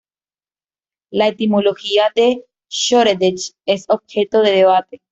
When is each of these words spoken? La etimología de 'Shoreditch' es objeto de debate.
La 1.11 1.27
etimología 1.27 2.11
de 2.15 2.43
'Shoreditch' 2.67 3.53
es 3.67 3.85
objeto 3.87 4.41
de 4.41 4.49
debate. 4.51 5.01